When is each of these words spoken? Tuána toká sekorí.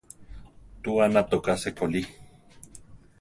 Tuána 0.83 1.21
toká 1.31 1.55
sekorí. 1.65 2.01